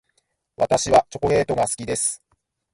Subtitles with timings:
[0.57, 2.23] 私はチョコレートが好きです。